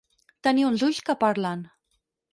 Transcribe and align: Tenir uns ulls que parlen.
Tenir 0.47 0.63
uns 0.69 0.85
ulls 0.89 1.03
que 1.11 1.17
parlen. 1.25 1.65